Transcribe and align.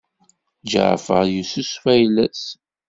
Ǧaɛfeṛ 0.71 1.23
yessusef 1.35 1.83
ayla-s. 1.93 2.43